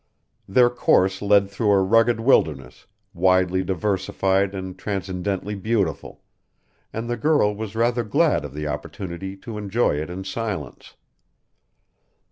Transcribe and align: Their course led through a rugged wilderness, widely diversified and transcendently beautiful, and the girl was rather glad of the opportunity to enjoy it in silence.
Their 0.47 0.71
course 0.71 1.21
led 1.21 1.47
through 1.47 1.71
a 1.71 1.79
rugged 1.83 2.19
wilderness, 2.19 2.87
widely 3.13 3.63
diversified 3.63 4.55
and 4.55 4.75
transcendently 4.75 5.53
beautiful, 5.53 6.23
and 6.91 7.07
the 7.07 7.15
girl 7.17 7.53
was 7.55 7.75
rather 7.75 8.03
glad 8.03 8.43
of 8.43 8.55
the 8.55 8.65
opportunity 8.67 9.37
to 9.37 9.59
enjoy 9.59 9.99
it 10.01 10.09
in 10.09 10.23
silence. 10.23 10.95